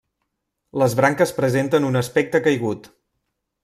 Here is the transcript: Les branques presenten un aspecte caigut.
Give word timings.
Les 0.83 0.95
branques 1.01 1.35
presenten 1.41 1.87
un 1.93 2.03
aspecte 2.03 2.45
caigut. 2.49 2.93